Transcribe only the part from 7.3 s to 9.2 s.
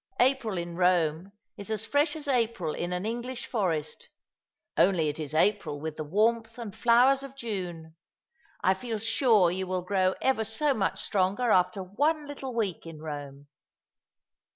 June. I feel